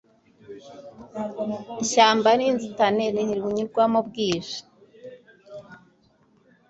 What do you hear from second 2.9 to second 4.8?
ntiwarinyuramo bwije